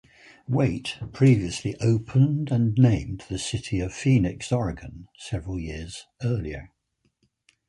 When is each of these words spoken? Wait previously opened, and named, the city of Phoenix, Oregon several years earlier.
Wait 0.47 0.97
previously 1.13 1.75
opened, 1.79 2.49
and 2.51 2.75
named, 2.75 3.23
the 3.29 3.37
city 3.37 3.79
of 3.79 3.93
Phoenix, 3.93 4.51
Oregon 4.51 5.07
several 5.15 5.59
years 5.59 6.07
earlier. 6.23 6.71